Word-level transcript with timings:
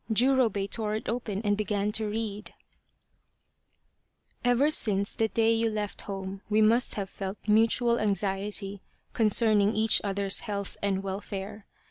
"Jurobei 0.11 0.67
tore 0.67 0.95
it 0.95 1.07
open 1.07 1.43
and 1.43 1.55
began 1.55 1.91
to 1.91 2.07
read:" 2.09 2.55
Ever 4.43 4.71
since 4.71 5.15
the 5.15 5.27
day 5.27 5.53
you 5.53 5.69
left 5.69 6.01
home 6.01 6.41
we 6.49 6.59
must 6.59 6.95
have 6.95 7.07
felt 7.07 7.37
mutual 7.47 7.99
anxiety 7.99 8.81
concerning 9.13 9.75
each 9.75 10.01
other's 10.03 10.39
health 10.39 10.75
and 10.81 11.03
welfare. 11.03 11.67